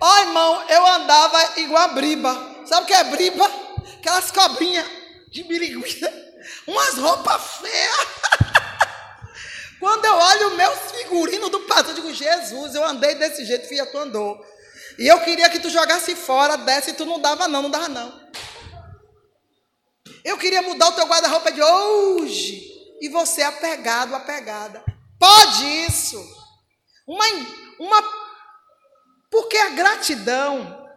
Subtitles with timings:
[0.00, 2.56] Ó, irmão, eu andava igual a briba.
[2.66, 3.50] Sabe o que é briba?
[3.98, 4.86] Aquelas cobrinhas
[5.30, 6.26] de biriguinha.
[6.66, 8.06] Umas roupas feias.
[9.80, 13.68] Quando eu olho o meu figurino do pastor, eu digo, Jesus, eu andei desse jeito,
[13.68, 14.44] filha, tu andou.
[14.98, 17.88] E eu queria que tu jogasse fora, desse, e tu não dava não, não dava
[17.88, 18.26] não.
[20.24, 22.66] Eu queria mudar o teu guarda-roupa de hoje.
[23.00, 24.82] E você apegado, apegada.
[25.18, 26.20] Pode isso.
[27.06, 27.24] Uma,
[27.78, 28.02] uma,
[29.36, 30.88] porque a gratidão,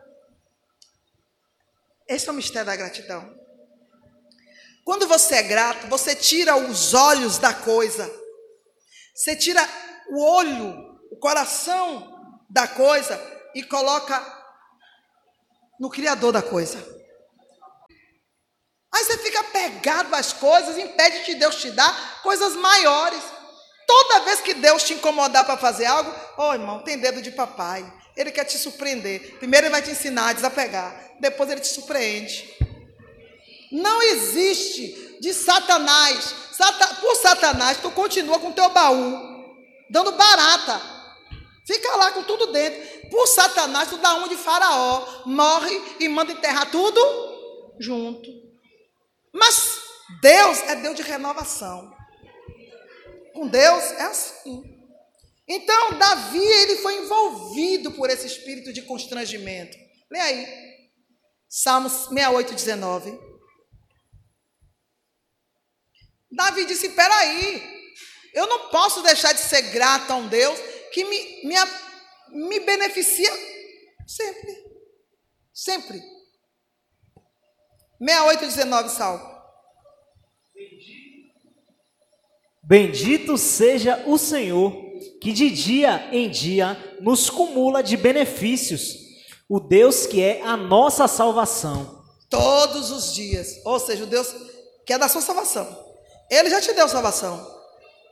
[2.08, 3.38] esse é o mistério da gratidão.
[4.86, 8.10] Quando você é grato, você tira os olhos da coisa,
[9.14, 9.62] você tira
[10.12, 13.22] o olho, o coração da coisa
[13.54, 14.18] e coloca
[15.78, 16.78] no Criador da coisa.
[18.96, 23.22] Aí você fica pegado às coisas, impede de Deus te dar coisas maiores.
[23.86, 27.32] Toda vez que Deus te incomodar para fazer algo, ó oh, irmão, tem dedo de
[27.32, 27.99] papai.
[28.20, 29.38] Ele quer te surpreender.
[29.38, 31.14] Primeiro ele vai te ensinar a desapegar.
[31.22, 32.54] Depois ele te surpreende.
[33.72, 36.36] Não existe de Satanás.
[36.52, 39.56] Satan, por Satanás, tu continua com teu baú,
[39.90, 40.82] dando barata.
[41.66, 43.10] Fica lá com tudo dentro.
[43.10, 45.24] Por Satanás, tu dá um de faraó.
[45.26, 47.00] Morre e manda enterrar tudo
[47.80, 48.30] junto.
[49.34, 49.80] Mas
[50.22, 51.90] Deus é Deus de renovação.
[53.34, 54.79] Com Deus é assim.
[55.52, 59.76] Então, Davi, ele foi envolvido por esse espírito de constrangimento.
[60.12, 60.70] Lê aí.
[61.50, 63.20] Salmos 68, 19.
[66.32, 67.92] Davi disse: peraí,
[68.36, 70.60] eu não posso deixar de ser grato a um Deus
[70.94, 71.56] que me, me,
[72.48, 73.32] me beneficia
[74.08, 74.56] sempre.
[75.52, 76.00] Sempre.
[77.98, 79.40] 68, 19, Salmo.
[82.64, 84.89] Bendito seja o Senhor,
[85.22, 88.96] que de dia em dia nos cumula de benefícios,
[89.48, 92.04] o Deus que é a nossa salvação.
[92.30, 94.34] Todos os dias, ou seja, o Deus
[94.86, 95.86] que é da sua salvação.
[96.30, 97.60] Ele já te deu salvação.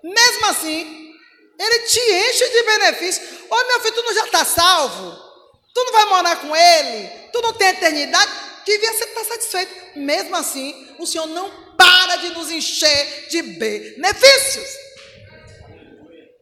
[0.03, 1.13] Mesmo assim,
[1.59, 3.29] ele te enche de benefícios.
[3.49, 5.27] Ô meu filho, tu não já está salvo?
[5.73, 7.09] Tu não vai morar com ele?
[7.31, 8.31] Tu não tem eternidade?
[8.65, 9.99] Devia estar tá satisfeito.
[9.99, 14.86] Mesmo assim, o Senhor não para de nos encher de benefícios.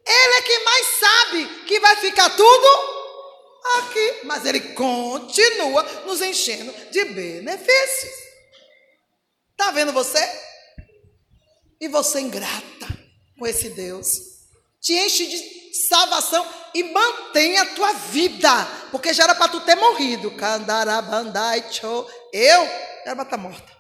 [0.06, 2.96] Ele é quem mais sabe que vai ficar tudo
[3.78, 8.14] aqui, mas ele continua nos enchendo de benefícios.
[9.52, 10.20] Está vendo você?
[11.80, 12.88] E você ingrata
[13.38, 14.08] com esse Deus.
[14.80, 19.76] Te enche de salvação e mantém a tua vida, porque já era para tu ter
[19.76, 20.32] morrido.
[22.32, 22.62] Eu
[23.04, 23.76] era para estar morta.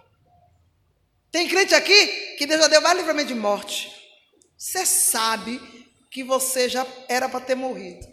[1.31, 3.93] Tem crente aqui que Deus já deu mais livramento de morte.
[4.57, 5.59] Você sabe
[6.15, 8.07] que você já era para ter morrido.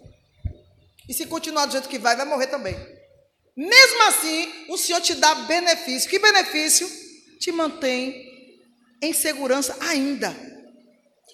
[1.08, 2.74] E se continuar do jeito que vai, vai morrer também.
[3.56, 6.10] Mesmo assim, o Senhor te dá benefício.
[6.10, 6.90] Que benefício?
[7.38, 8.28] Te mantém
[9.00, 10.36] em segurança ainda.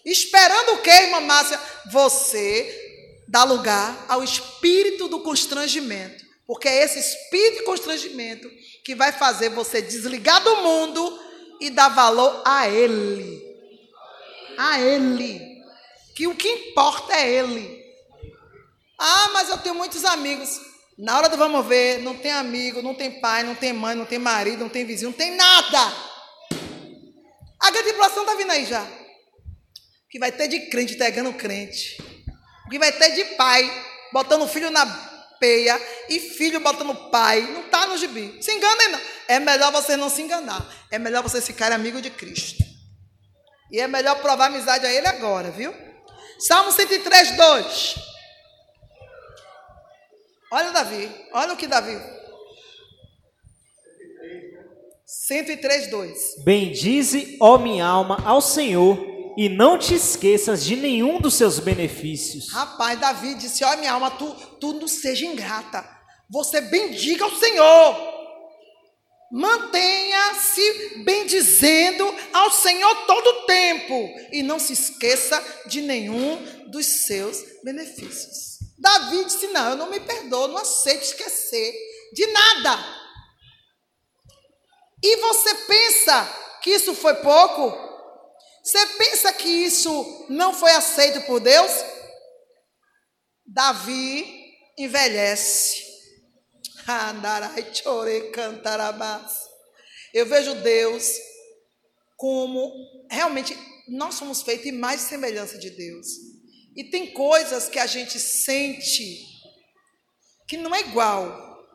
[0.04, 1.58] Esperando o que, irmã Márcia?
[1.90, 6.22] Você dá lugar ao espírito do constrangimento.
[6.46, 8.46] Porque é esse espírito de constrangimento
[8.84, 11.18] que vai fazer você desligar do mundo
[11.62, 13.42] e dar valor a Ele.
[14.58, 15.47] A Ele.
[16.18, 17.80] Que o que importa é Ele.
[18.98, 20.60] Ah, mas eu tenho muitos amigos.
[20.98, 24.04] Na hora do vamos ver, não tem amigo, não tem pai, não tem mãe, não
[24.04, 25.78] tem marido, não tem vizinho, não tem nada.
[27.60, 28.82] A grande tribulação está vindo aí já.
[28.82, 31.96] O que vai ter de crente pegando crente.
[32.66, 33.70] O que vai ter de pai
[34.12, 34.84] botando filho na
[35.38, 37.42] peia e filho botando pai.
[37.42, 38.42] Não está no gibi.
[38.42, 39.00] Se enganem não.
[39.28, 40.68] É melhor você não se enganar.
[40.90, 42.64] É melhor você ficar amigo de Cristo.
[43.70, 45.86] E é melhor provar amizade a Ele agora, viu?
[46.38, 47.94] Salmo 103, 2.
[50.52, 51.10] Olha Davi.
[51.32, 51.98] Olha o que Davi.
[55.04, 56.44] 103, 2.
[56.44, 58.98] Bendize, ó minha alma, ao Senhor
[59.36, 62.52] e não te esqueças de nenhum dos seus benefícios.
[62.52, 65.88] Rapaz, Davi disse: Ó, minha alma, tu, tu não seja ingrata.
[66.30, 68.17] Você bendiga o Senhor.
[69.30, 74.08] Mantenha-se bendizendo ao Senhor todo o tempo.
[74.32, 78.58] E não se esqueça de nenhum dos seus benefícios.
[78.78, 81.74] Davi disse: Não, eu não me perdoo, não aceito esquecer
[82.12, 82.78] de nada.
[85.02, 87.88] E você pensa que isso foi pouco?
[88.64, 91.70] Você pensa que isso não foi aceito por Deus?
[93.46, 94.26] Davi
[94.76, 95.87] envelhece.
[100.14, 101.12] Eu vejo Deus
[102.16, 103.56] como realmente
[103.88, 106.06] nós somos feitos em mais semelhança de Deus.
[106.74, 109.26] E tem coisas que a gente sente
[110.46, 111.68] que não é igual,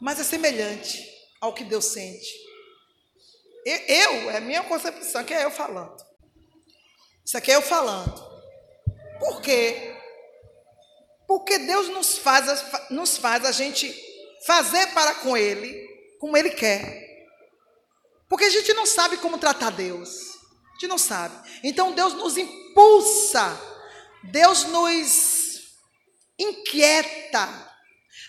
[0.00, 1.06] mas é semelhante
[1.40, 2.46] ao que Deus sente.
[3.64, 5.96] Eu, é minha concepção, que é eu falando.
[7.24, 8.14] Isso aqui é eu falando.
[9.18, 9.94] Por quê?
[11.26, 14.05] Porque Deus nos faz, nos faz a gente
[14.46, 15.86] fazer para com Ele
[16.20, 17.04] como Ele quer.
[18.28, 20.08] Porque a gente não sabe como tratar Deus.
[20.10, 21.36] A gente não sabe.
[21.62, 23.60] Então Deus nos impulsa,
[24.24, 25.62] Deus nos
[26.38, 27.48] inquieta,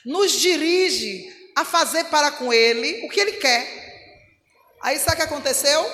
[0.06, 3.86] nos dirige a fazer para com Ele o que Ele quer.
[4.82, 5.86] Aí sabe o que aconteceu?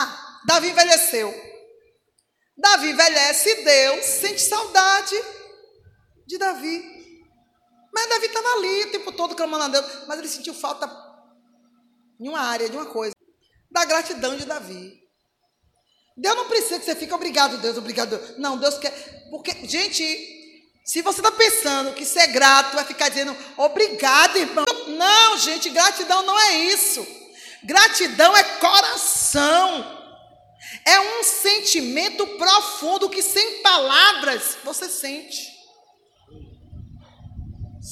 [0.00, 1.48] Ah, Davi envelheceu.
[2.56, 5.16] Davi envelhece e Deus sente saudade
[6.26, 6.97] de Davi.
[7.92, 10.86] Mas Davi estava ali o tempo todo clamando a Deus, mas ele sentiu falta
[12.20, 13.14] em uma área, de uma coisa,
[13.70, 14.98] da gratidão de Davi.
[16.16, 18.10] Deus não precisa que você fique obrigado, Deus, obrigado.
[18.10, 18.38] Deus.
[18.38, 18.90] Não, Deus quer.
[19.30, 20.02] Porque, gente,
[20.84, 24.64] se você está pensando que ser grato vai ficar dizendo obrigado, irmão.
[24.88, 27.06] Não, gente, gratidão não é isso.
[27.62, 29.96] Gratidão é coração.
[30.84, 35.57] É um sentimento profundo que sem palavras você sente.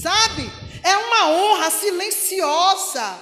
[0.02, 0.42] Sabe?
[0.84, 3.18] É uma honra silenciosa.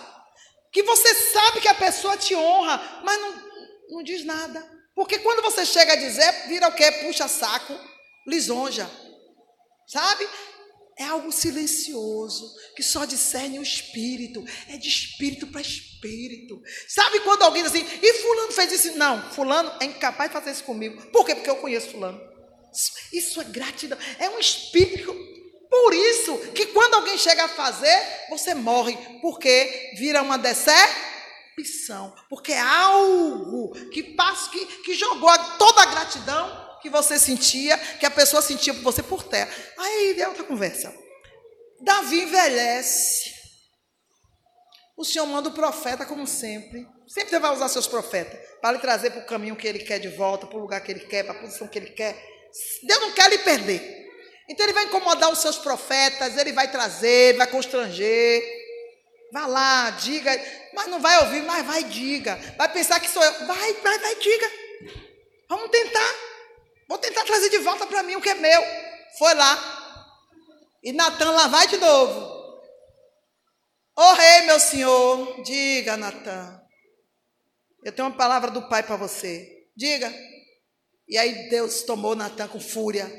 [0.72, 3.42] Que você sabe que a pessoa te honra, mas não,
[3.90, 4.60] não diz nada.
[4.94, 6.90] Porque quando você chega a dizer, vira o quê?
[6.90, 7.78] Puxa saco,
[8.26, 8.90] lisonja.
[9.86, 10.28] Sabe?
[10.96, 14.44] É algo silencioso, que só discerne o espírito.
[14.68, 16.60] É de espírito para espírito.
[16.88, 18.96] Sabe quando alguém diz assim, e fulano fez isso?
[18.96, 21.00] Não, fulano é incapaz de fazer isso comigo.
[21.10, 21.34] Por quê?
[21.34, 22.20] Porque eu conheço fulano.
[22.72, 23.98] Isso, isso é gratidão.
[24.18, 25.33] É um espírito
[25.74, 28.00] por isso que quando alguém chega a fazer,
[28.30, 35.82] você morre, porque vira uma decepção, porque é algo que passa, que, que jogou toda
[35.82, 39.50] a gratidão que você sentia, que a pessoa sentia por você por terra.
[39.76, 40.94] Aí é outra conversa.
[41.80, 43.34] Davi envelhece.
[44.96, 46.86] O Senhor manda o profeta, como sempre.
[47.08, 49.98] Sempre você vai usar seus profetas para lhe trazer para o caminho que ele quer
[49.98, 52.16] de volta, para o lugar que ele quer, para a posição que ele quer.
[52.84, 54.03] Deus não quer lhe perder.
[54.48, 58.42] Então ele vai incomodar os seus profetas, ele vai trazer, vai constranger.
[59.32, 60.30] Vá lá, diga,
[60.74, 62.36] mas não vai ouvir, mas vai, diga.
[62.56, 63.46] Vai pensar que sou eu.
[63.46, 64.50] Vai, vai, vai, diga.
[65.48, 66.14] Vamos tentar.
[66.88, 68.62] Vou tentar trazer de volta para mim o que é meu.
[69.18, 69.58] Foi lá.
[70.82, 72.20] E Natan lá vai de novo.
[73.96, 76.60] Ô oh, rei, meu senhor, diga, Natan.
[77.82, 79.66] Eu tenho uma palavra do pai para você.
[79.76, 80.12] Diga.
[81.08, 83.10] E aí Deus tomou Natan com fúria.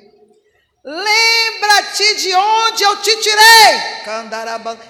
[0.86, 4.04] Lembra-te de onde eu te tirei.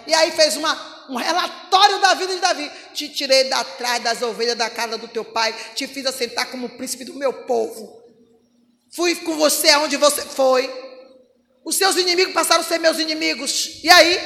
[0.06, 2.70] E aí fez uma, um relatório da vida de Davi.
[2.94, 5.56] Te tirei da trás das ovelhas da casa do teu pai.
[5.74, 8.04] Te fiz assentar como príncipe do meu povo.
[8.94, 10.70] Fui com você aonde você foi.
[11.64, 13.82] Os seus inimigos passaram a ser meus inimigos.
[13.82, 14.20] E aí?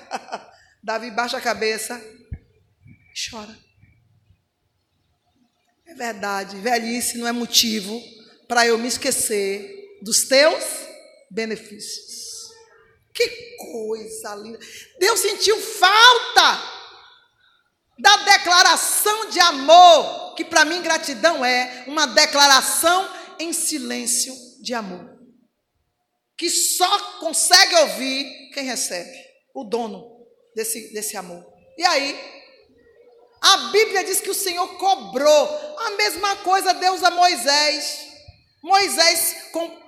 [0.82, 2.02] Davi baixa a cabeça
[3.14, 3.54] e chora.
[5.86, 8.00] É verdade, velhice não é motivo
[8.48, 10.85] para eu me esquecer dos teus
[11.30, 12.50] benefícios.
[13.12, 14.58] Que coisa linda.
[14.98, 16.76] Deus sentiu falta
[17.98, 23.08] da declaração de amor, que para mim gratidão é uma declaração
[23.38, 25.16] em silêncio de amor.
[26.36, 29.16] Que só consegue ouvir quem recebe,
[29.54, 31.42] o dono desse, desse amor.
[31.78, 32.18] E aí,
[33.40, 38.06] a Bíblia diz que o Senhor cobrou a mesma coisa Deus a Moisés.
[38.62, 39.85] Moisés, com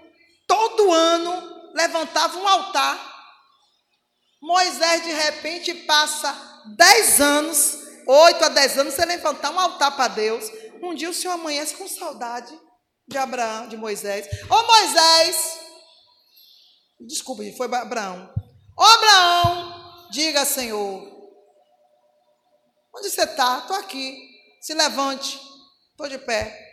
[0.49, 3.17] todo ano levantava um altar.
[4.41, 6.33] Moisés, de repente, passa
[6.77, 10.51] dez anos, oito a dez anos, sem levantar um altar para Deus.
[10.83, 12.59] Um dia o Senhor amanhece com saudade
[13.07, 14.27] de Abraão, de Moisés.
[14.49, 15.61] Ô Moisés,
[17.01, 18.33] desculpa, foi Abraão.
[18.77, 21.03] Ô Abraão, diga Senhor,
[22.95, 23.59] onde você está?
[23.59, 24.17] Estou aqui.
[24.61, 25.41] Se levante,
[25.91, 26.68] estou de pé.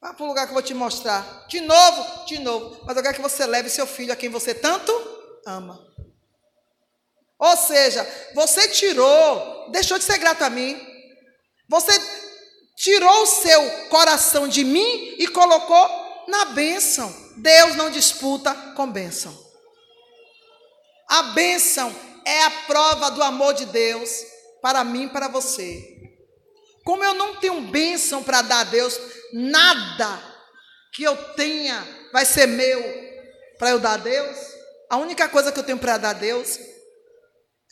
[0.00, 1.46] Vá para o lugar que eu vou te mostrar.
[1.46, 2.80] De novo, de novo.
[2.86, 4.92] Mas eu quero que você leve seu filho a quem você tanto
[5.46, 5.78] ama.
[7.38, 10.80] Ou seja, você tirou, deixou de ser grato a mim.
[11.68, 11.92] Você
[12.76, 17.14] tirou o seu coração de mim e colocou na bênção.
[17.36, 19.38] Deus não disputa com bênção.
[21.08, 24.10] A bênção é a prova do amor de Deus
[24.62, 26.00] para mim e para você.
[26.84, 28.98] Como eu não tenho bênção para dar a Deus,
[29.32, 30.22] nada
[30.92, 32.82] que eu tenha vai ser meu
[33.58, 34.36] para eu dar a Deus.
[34.88, 36.58] A única coisa que eu tenho para dar a Deus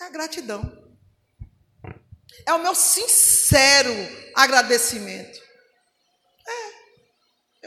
[0.00, 0.62] é a gratidão.
[2.46, 3.92] É o meu sincero
[4.34, 5.40] agradecimento.
[6.46, 6.78] É.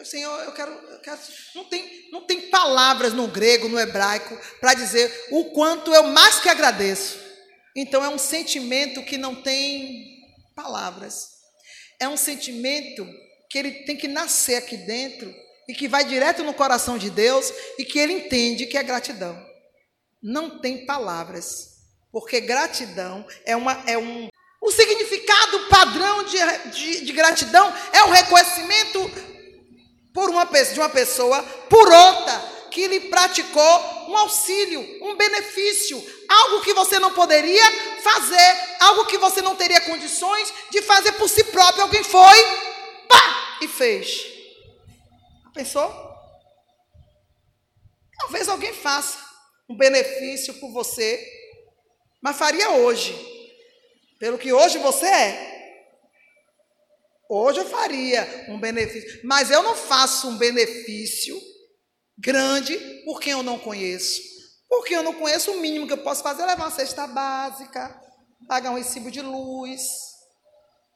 [0.03, 1.19] Senhor, eu quero, eu quero.
[1.53, 6.39] Não, tem, não tem palavras no grego, no hebraico, para dizer o quanto eu mais
[6.39, 7.19] que agradeço.
[7.75, 10.19] Então é um sentimento que não tem
[10.55, 11.29] palavras.
[11.99, 13.07] É um sentimento
[13.51, 15.35] que ele tem que nascer aqui dentro
[15.67, 19.37] e que vai direto no coração de Deus e que ele entende que é gratidão.
[20.23, 21.71] Não tem palavras,
[22.13, 24.29] porque gratidão é, uma, é um.
[24.61, 26.37] O significado padrão de,
[26.71, 29.11] de, de gratidão é o reconhecimento
[30.13, 36.61] por uma, de uma pessoa por outra que lhe praticou um auxílio, um benefício, algo
[36.61, 37.65] que você não poderia
[38.01, 41.83] fazer, algo que você não teria condições de fazer por si próprio.
[41.83, 42.43] Alguém foi,
[43.09, 44.25] pá, e fez.
[45.53, 46.11] Pensou?
[48.19, 49.17] Talvez alguém faça
[49.69, 51.25] um benefício por você,
[52.21, 53.15] mas faria hoje,
[54.19, 55.51] pelo que hoje você é.
[57.29, 61.39] Hoje eu faria um benefício, mas eu não faço um benefício
[62.17, 64.21] grande por quem eu não conheço.
[64.67, 67.99] Porque eu não conheço, o mínimo que eu posso fazer é levar uma cesta básica,
[68.47, 69.81] pagar um recibo de luz,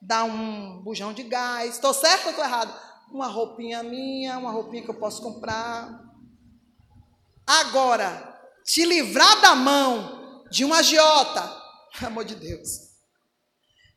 [0.02, 1.75] dar um bujão de gás.
[1.75, 2.74] Estou certo ou estou errado?
[3.12, 5.90] Uma roupinha minha, uma roupinha que eu posso comprar.
[7.46, 11.42] Agora, te livrar da mão de um agiota,
[11.98, 12.86] pelo amor de Deus.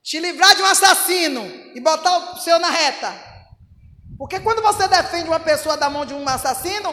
[0.02, 3.12] Te livrar de um assassino e botar o seu na reta.
[4.16, 6.92] Porque quando você defende uma pessoa da mão de um assassino,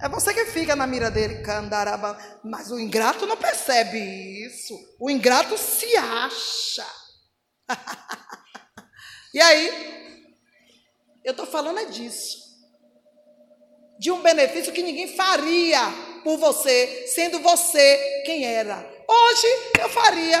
[0.00, 2.18] é você que fica na mira dele, candaraba.
[2.44, 3.98] Mas o ingrato não percebe
[4.46, 4.74] isso.
[4.98, 6.86] O ingrato se acha.
[9.34, 9.94] e aí,
[11.24, 12.44] eu estou falando é disso.
[13.98, 15.80] De um benefício que ninguém faria
[16.22, 18.76] por você, sendo você quem era.
[19.08, 19.46] Hoje
[19.80, 20.40] eu faria,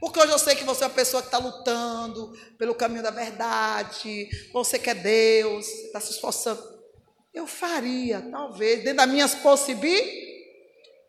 [0.00, 3.10] porque hoje eu sei que você é uma pessoa que está lutando pelo caminho da
[3.10, 6.62] verdade, você quer Deus, está se esforçando.
[7.34, 10.28] Eu faria, talvez, dentro das minhas possibilidades.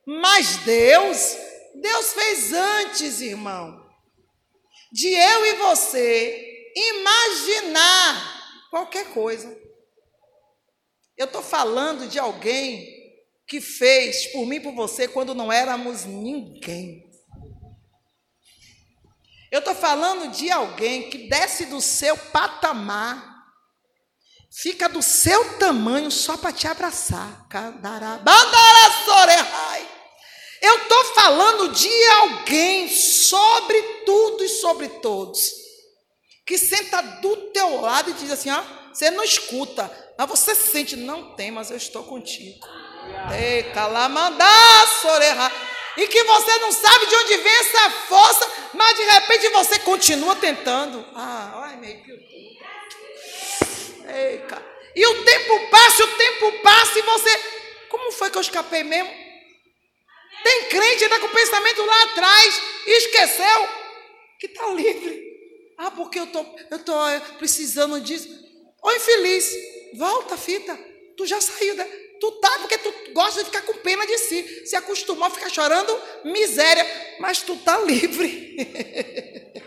[0.05, 1.37] Mas Deus,
[1.75, 3.87] Deus fez antes, irmão,
[4.91, 9.49] de eu e você imaginar qualquer coisa.
[11.17, 12.87] Eu estou falando de alguém
[13.47, 17.09] que fez por mim e por você quando não éramos ninguém.
[19.51, 23.29] Eu estou falando de alguém que desce do seu patamar
[24.51, 27.47] fica do seu tamanho só para te abraçar.
[30.61, 35.39] Eu estou falando de alguém sobre tudo e sobre todos,
[36.49, 38.59] que senta do teu lado e diz assim: ó,
[38.91, 39.87] você não escuta,
[40.17, 42.65] mas você sente, não tem, mas eu estou contigo.
[45.95, 50.35] E que você não sabe de onde vem essa força, mas de repente você continua
[50.37, 51.05] tentando.
[51.13, 52.11] Ah, olha meio que
[54.11, 54.65] Eita.
[54.95, 57.43] E o tempo passa, o tempo passa e você.
[57.89, 59.13] Como foi que eu escapei mesmo?
[60.43, 63.69] Tem crente ainda com o pensamento lá atrás e esqueceu
[64.39, 65.28] que está livre.
[65.81, 68.27] Ah, porque eu tô, eu tô eh, precisando disso.
[68.83, 69.49] Ô infeliz,
[69.93, 70.77] volta, fita.
[71.15, 71.85] Tu já saiu da.
[72.19, 74.67] Tu tá porque tu gosta de ficar com pena de si.
[74.67, 76.85] Se acostumou a ficar chorando miséria.
[77.21, 78.57] Mas tu tá livre.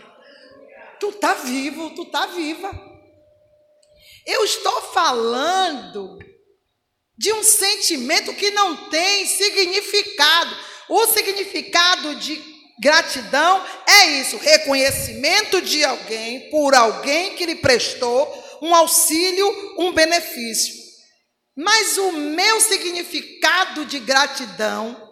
[0.99, 2.69] tu tá vivo, tu tá viva.
[4.23, 6.19] Eu estou falando
[7.17, 10.55] de um sentimento que não tem significado.
[10.89, 12.52] O significado de
[12.83, 19.47] gratidão é isso: reconhecimento de alguém por alguém que lhe prestou um auxílio,
[19.79, 20.83] um benefício.
[21.55, 25.11] Mas o meu significado de gratidão,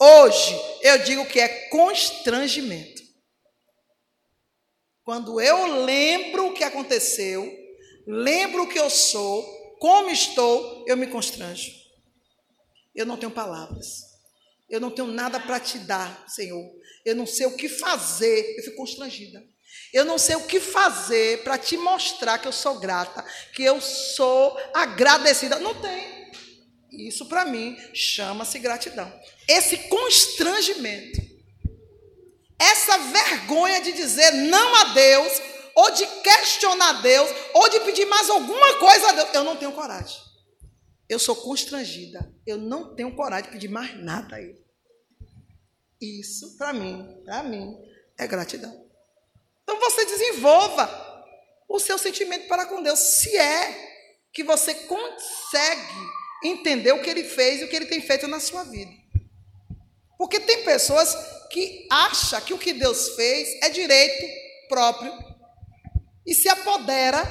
[0.00, 3.02] hoje, eu digo que é constrangimento.
[5.02, 7.50] Quando eu lembro o que aconteceu,
[8.06, 9.42] lembro o que eu sou,
[9.80, 11.72] como estou, eu me constranjo.
[12.94, 14.10] Eu não tenho palavras.
[14.68, 16.64] Eu não tenho nada para te dar, Senhor.
[17.10, 18.56] Eu não sei o que fazer.
[18.56, 19.44] Eu fico constrangida.
[19.92, 23.80] Eu não sei o que fazer para te mostrar que eu sou grata, que eu
[23.80, 25.58] sou agradecida.
[25.58, 26.30] Não tem.
[26.92, 29.12] Isso para mim chama-se gratidão.
[29.48, 31.20] Esse constrangimento,
[32.58, 38.28] essa vergonha de dizer não a Deus ou de questionar Deus, ou de pedir mais
[38.28, 39.28] alguma coisa a Deus.
[39.32, 40.18] Eu não tenho coragem.
[41.08, 42.32] Eu sou constrangida.
[42.46, 44.60] Eu não tenho coragem de pedir mais nada a Ele.
[46.00, 47.76] Isso, para mim, para mim,
[48.18, 48.88] é gratidão.
[49.62, 50.88] Então você desenvolva
[51.68, 53.90] o seu sentimento para com Deus, se é
[54.32, 56.10] que você consegue
[56.44, 58.90] entender o que Ele fez e o que Ele tem feito na sua vida.
[60.16, 61.14] Porque tem pessoas
[61.50, 64.26] que acham que o que Deus fez é direito
[64.68, 65.12] próprio
[66.26, 67.22] e se apodera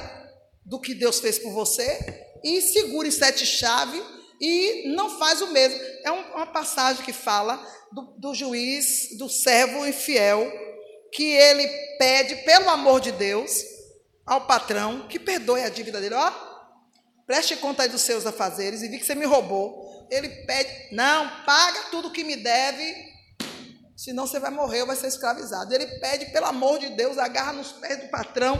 [0.64, 1.98] do que Deus fez por você
[2.44, 4.02] e segura em sete chaves
[4.40, 5.78] e não faz o mesmo.
[6.02, 10.50] É um, uma passagem que fala do, do juiz, do servo infiel,
[11.12, 11.68] que ele
[11.98, 13.52] pede, pelo amor de Deus,
[14.24, 16.14] ao patrão que perdoe a dívida dele.
[16.14, 16.32] Ó,
[17.26, 20.08] preste conta aí dos seus afazeres e vi que você me roubou.
[20.10, 23.10] Ele pede, não, paga tudo que me deve,
[23.96, 25.74] senão você vai morrer ou vai ser escravizado.
[25.74, 28.58] Ele pede, pelo amor de Deus, agarra nos pés do patrão,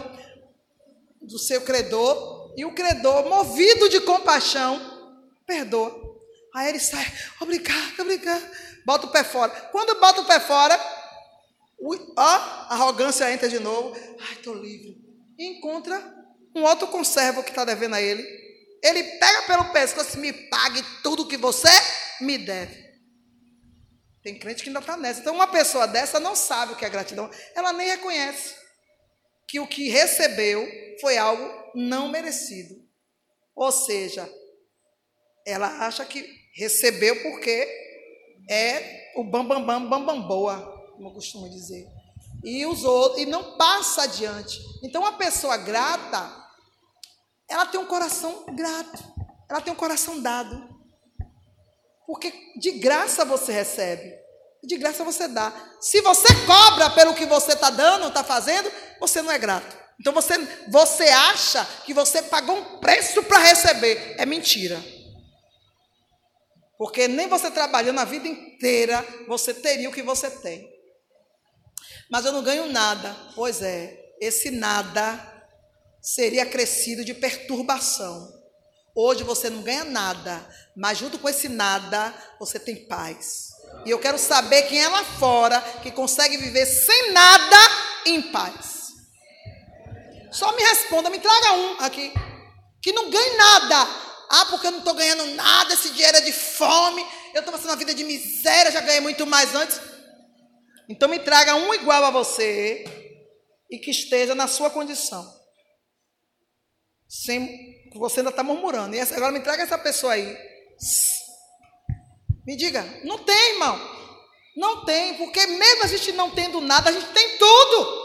[1.22, 5.00] do seu credor, e o credor, movido de compaixão,
[5.50, 5.92] perdoa.
[6.54, 7.04] Aí ele sai,
[7.40, 8.49] obrigado, obrigado.
[8.87, 9.50] Bota o pé fora.
[9.73, 10.78] Quando bota o pé fora,
[12.16, 13.97] ó, a arrogância entra de novo.
[14.21, 14.97] Ai, estou livre.
[15.38, 16.00] Encontra
[16.54, 18.23] um outro conservo que está devendo a ele.
[18.83, 21.69] Ele pega pelo pescoço e me pague tudo que você
[22.21, 22.90] me deve.
[24.23, 25.21] Tem crente que ainda está nessa.
[25.21, 27.30] Então, uma pessoa dessa não sabe o que é gratidão.
[27.54, 28.54] Ela nem reconhece
[29.49, 30.66] que o que recebeu
[31.00, 32.75] foi algo não merecido.
[33.54, 34.30] Ou seja,
[35.50, 37.69] ela acha que recebeu porque
[38.49, 40.61] é o bam bam bam bam boa,
[40.97, 41.87] como costumo dizer.
[42.42, 44.59] E os outros e não passa adiante.
[44.83, 46.35] Então a pessoa grata,
[47.49, 49.04] ela tem um coração grato.
[49.49, 50.69] Ela tem um coração dado.
[52.07, 54.14] Porque de graça você recebe.
[54.62, 55.52] De graça você dá.
[55.80, 59.76] Se você cobra pelo que você está dando, está fazendo, você não é grato.
[60.00, 60.38] Então você,
[60.69, 64.14] você acha que você pagou um preço para receber.
[64.19, 64.83] É mentira.
[66.80, 70.66] Porque nem você trabalhando a vida inteira, você teria o que você tem.
[72.10, 73.14] Mas eu não ganho nada.
[73.34, 75.44] Pois é, esse nada
[76.00, 78.32] seria acrescido de perturbação.
[78.96, 80.42] Hoje você não ganha nada,
[80.75, 83.50] mas junto com esse nada, você tem paz.
[83.84, 87.56] E eu quero saber quem é lá fora que consegue viver sem nada
[88.06, 88.94] em paz.
[90.32, 92.10] Só me responda, me traga um aqui
[92.80, 93.87] que não ganhe nada,
[94.30, 97.70] ah, porque eu não estou ganhando nada, esse dinheiro é de fome, eu estou passando
[97.70, 99.80] uma vida de miséria, já ganhei muito mais antes.
[100.88, 102.84] Então me traga um igual a você
[103.69, 105.28] e que esteja na sua condição.
[107.08, 108.95] Sem, você ainda está murmurando.
[108.95, 110.36] E agora me traga essa pessoa aí.
[112.47, 113.78] Me diga, não tem, irmão.
[114.56, 118.00] Não tem, porque mesmo a gente não tendo nada, a gente tem tudo.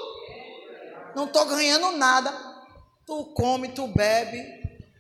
[1.16, 2.32] Não estou ganhando nada.
[3.06, 4.44] Tu come, tu bebe.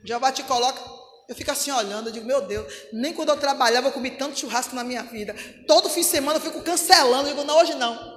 [0.03, 1.04] Jeová te coloca.
[1.27, 4.37] Eu fico assim olhando, eu digo, meu Deus, nem quando eu trabalhava eu comi tanto
[4.39, 5.35] churrasco na minha vida.
[5.65, 8.15] Todo fim de semana eu fico cancelando, eu digo, não, hoje não.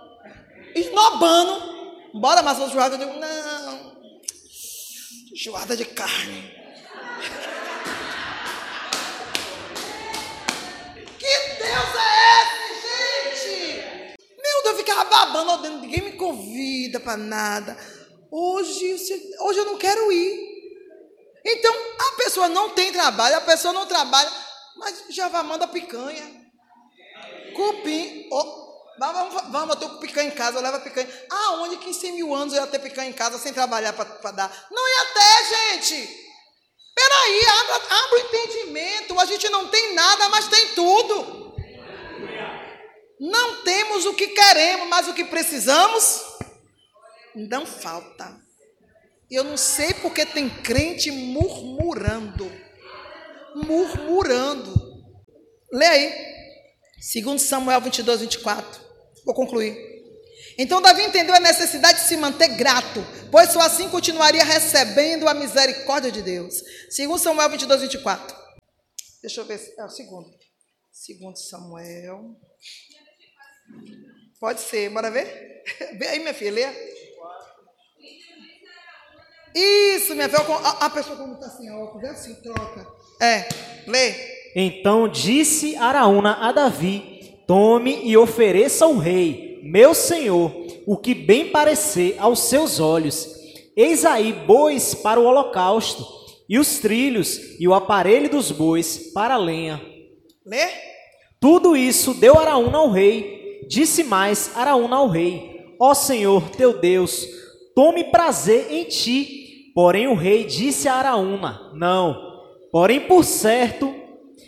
[0.75, 1.79] Esnobando.
[2.15, 3.97] Bora mais um churrasco, eu digo, não.
[5.35, 6.53] Churrada de carne.
[11.19, 13.57] que Deus é esse, gente?
[14.37, 17.75] Meu Deus, eu ficava babando, ninguém me convida para nada.
[18.31, 18.97] Hoje,
[19.41, 20.48] hoje eu não quero ir.
[21.45, 24.31] Então, a pessoa não tem trabalho, a pessoa não trabalha,
[24.77, 26.39] mas já vai manda picanha.
[27.55, 28.29] Cupim.
[28.31, 31.09] Oh, vamos, vamos, eu estou com picanha em casa, leva picanha.
[31.31, 34.31] Aonde que em 100 mil anos eu ia ter picanha em casa sem trabalhar para
[34.33, 34.67] dar?
[34.71, 36.29] Não ia ter, gente.
[36.95, 39.21] Peraí, abra, abra o entendimento.
[39.21, 41.55] A gente não tem nada, mas tem tudo.
[43.21, 46.23] Não temos o que queremos, mas o que precisamos
[47.35, 48.48] não falta.
[49.31, 52.51] Eu não sei porque tem crente murmurando.
[53.55, 54.75] Murmurando.
[55.73, 56.29] Lê aí.
[57.01, 58.81] Segundo Samuel 22, 24.
[59.25, 59.77] Vou concluir.
[60.57, 65.35] Então Davi entendeu a necessidade de se manter grato, pois só assim continuaria recebendo a
[65.35, 66.55] misericórdia de Deus.
[66.91, 68.37] Segundo Samuel 22, 24.
[69.23, 69.61] Deixa eu ver.
[69.79, 70.29] É o segundo.
[70.91, 72.37] Segundo Samuel.
[74.41, 75.63] Pode ser, bora ver?
[75.99, 76.98] Vê aí, minha filha, lê.
[79.59, 80.41] Isso, minha filha.
[80.41, 82.87] A, a pessoa quando está sem óculos é assim, troca.
[83.21, 83.49] É,
[83.87, 84.15] lê.
[84.55, 90.53] Então disse Araúna a Davi: Tome e ofereça ao rei, meu senhor,
[90.87, 93.37] o que bem parecer aos seus olhos.
[93.77, 96.05] Eis aí bois para o holocausto,
[96.49, 99.81] e os trilhos e o aparelho dos bois para a lenha.
[100.47, 100.69] Lê.
[101.41, 103.67] Tudo isso deu Araúna ao rei.
[103.69, 107.27] Disse mais Araúna ao rei: Ó Senhor teu Deus,
[107.75, 109.38] tome prazer em ti
[109.79, 113.95] Porém o rei disse a Araúna: Não, porém por certo,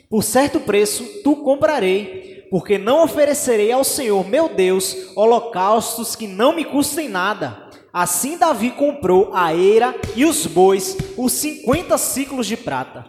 [0.09, 6.53] por certo preço tu comprarei, porque não oferecerei ao Senhor meu Deus holocaustos que não
[6.53, 7.71] me custem nada.
[7.93, 13.09] Assim Davi comprou a eira e os bois por cinquenta ciclos de prata.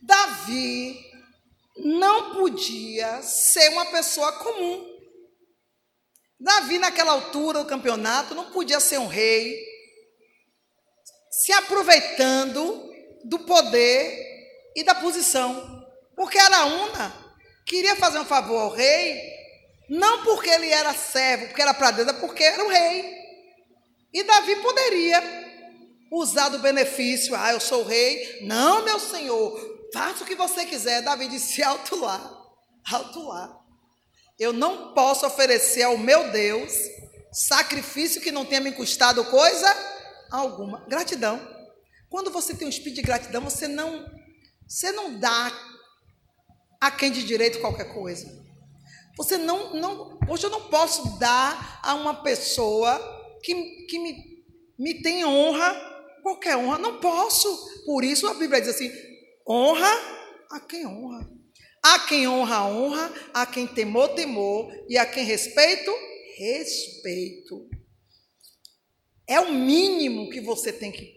[0.00, 1.00] Davi
[1.78, 4.86] não podia ser uma pessoa comum.
[6.38, 9.69] Davi, naquela altura do campeonato, não podia ser um rei,
[11.40, 12.92] se aproveitando
[13.24, 15.86] do poder e da posição.
[16.14, 17.14] Porque Araúna
[17.64, 19.18] queria fazer um favor ao rei,
[19.88, 23.14] não porque ele era servo, porque era para Deus, é porque era o rei.
[24.12, 25.22] E Davi poderia
[26.12, 28.40] usar do benefício, ah, eu sou rei.
[28.42, 31.00] Não, meu senhor, faça o que você quiser.
[31.00, 32.20] Davi disse, alto lá,
[32.92, 33.58] alto lá.
[34.38, 36.70] Eu não posso oferecer ao meu Deus
[37.32, 39.99] sacrifício que não tenha me custado coisa
[40.30, 40.84] alguma.
[40.86, 41.40] Gratidão.
[42.08, 44.04] Quando você tem um espírito de gratidão, você não,
[44.66, 45.52] você não dá
[46.80, 48.40] a quem de direito qualquer coisa.
[49.16, 52.98] Você não, não, hoje eu não posso dar a uma pessoa
[53.42, 53.54] que,
[53.86, 54.44] que me,
[54.78, 55.74] me tem honra,
[56.22, 57.84] qualquer honra, não posso.
[57.84, 58.90] Por isso a Bíblia diz assim:
[59.48, 59.90] honra
[60.50, 61.28] a quem honra.
[61.82, 65.90] A quem honra, honra, a quem temor, temor, e a quem respeito,
[66.36, 67.68] respeito.
[69.30, 71.14] É o mínimo que você tem que,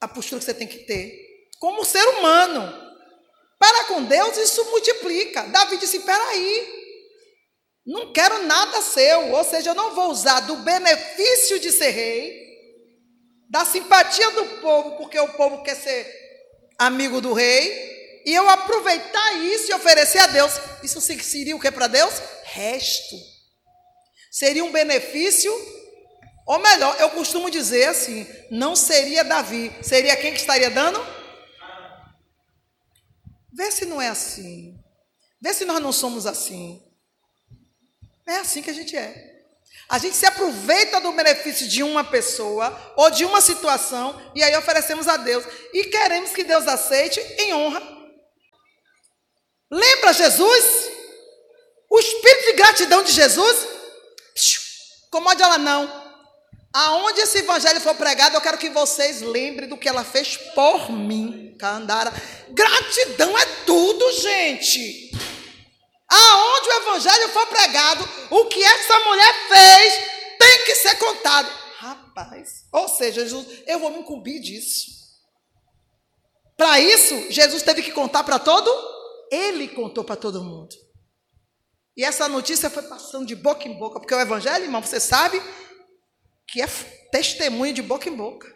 [0.00, 2.62] a postura que você tem que ter, como ser humano.
[3.58, 5.42] Para com Deus, isso multiplica.
[5.48, 6.82] Davi disse: peraí,
[7.84, 12.40] não quero nada seu, ou seja, eu não vou usar do benefício de ser rei,
[13.50, 16.06] da simpatia do povo, porque o povo quer ser
[16.78, 20.52] amigo do rei, e eu aproveitar isso e oferecer a Deus.
[20.84, 22.14] Isso seria o que para Deus?
[22.44, 23.16] Resto.
[24.30, 25.52] Seria um benefício,
[26.46, 31.04] ou melhor, eu costumo dizer assim: não seria Davi, seria quem que estaria dando?
[33.52, 34.78] Vê se não é assim.
[35.40, 36.82] Vê se nós não somos assim.
[38.26, 39.30] É assim que a gente é.
[39.88, 44.56] A gente se aproveita do benefício de uma pessoa ou de uma situação e aí
[44.56, 45.44] oferecemos a Deus.
[45.72, 47.82] E queremos que Deus aceite em honra.
[49.70, 50.90] Lembra Jesus?
[51.90, 53.68] O espírito de gratidão de Jesus?
[55.10, 56.01] Comode ela não.
[56.74, 60.90] Aonde esse evangelho for pregado, eu quero que vocês lembrem do que ela fez por
[60.90, 61.54] mim.
[61.58, 62.10] Candara.
[62.48, 65.12] Gratidão é tudo, gente.
[66.08, 69.94] Aonde o evangelho for pregado, o que essa mulher fez
[70.38, 71.48] tem que ser contado.
[71.78, 75.02] Rapaz, ou seja, Jesus, eu vou me incumbir disso.
[76.56, 78.70] Para isso, Jesus teve que contar para todo,
[79.30, 80.74] ele contou para todo mundo.
[81.96, 85.42] E essa notícia foi passando de boca em boca, porque o evangelho, irmão, você sabe
[86.52, 86.68] que é
[87.10, 88.46] testemunho de boca em boca.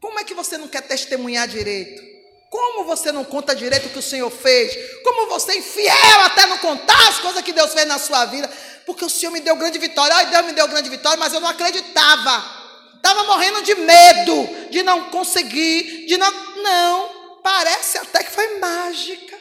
[0.00, 2.02] Como é que você não quer testemunhar direito?
[2.50, 4.74] Como você não conta direito o que o Senhor fez?
[5.04, 8.50] Como você é infiel até não contar as coisas que Deus fez na sua vida?
[8.84, 10.16] Porque o Senhor me deu grande vitória.
[10.16, 12.60] Ai, Deus me deu grande vitória, mas eu não acreditava.
[12.96, 16.50] Estava morrendo de medo, de não conseguir, de não.
[16.60, 19.38] Não, parece até que foi mágica.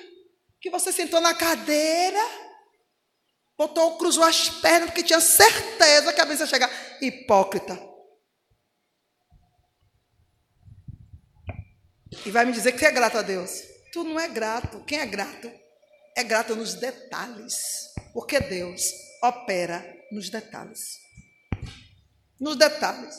[0.62, 2.24] Que você sentou na cadeira,
[3.58, 6.89] botou, cruzou as pernas, porque tinha certeza que a bênção ia chegar.
[7.02, 7.80] Hipócrita.
[12.26, 13.64] E vai me dizer que é grato a Deus.
[13.92, 14.84] Tu não é grato.
[14.86, 15.52] Quem é grato?
[16.16, 17.56] É grato nos detalhes.
[18.14, 18.82] Porque Deus
[19.24, 20.98] opera nos detalhes.
[22.40, 23.16] Nos detalhes.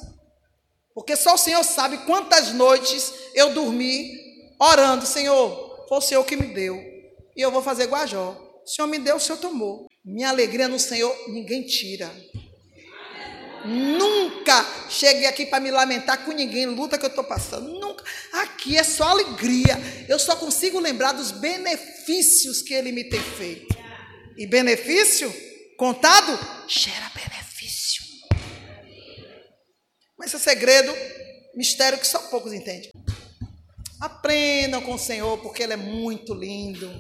[0.95, 6.37] Porque só o Senhor sabe quantas noites eu dormi orando, Senhor, foi o Senhor que
[6.37, 6.77] me deu.
[7.37, 8.61] E eu vou fazer igual a Jó.
[8.63, 9.89] O Senhor me deu, o Senhor tomou.
[10.05, 12.11] Minha alegria no Senhor, ninguém tira.
[13.65, 17.69] Nunca cheguei aqui para me lamentar com ninguém, luta que eu estou passando.
[17.79, 18.05] Nunca.
[18.33, 19.79] Aqui é só alegria.
[20.09, 23.77] Eu só consigo lembrar dos benefícios que ele me tem feito.
[24.37, 25.33] E benefício
[25.77, 28.03] contado gera benefício.
[30.19, 30.95] Mas esse é segredo,
[31.55, 32.91] mistério que só poucos entendem.
[34.01, 36.91] Aprendam com o Senhor, porque Ele é muito lindo.